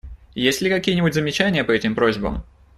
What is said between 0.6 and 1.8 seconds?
ли какие-нибудь замечания по